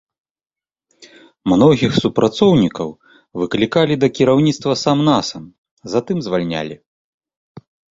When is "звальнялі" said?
6.31-6.75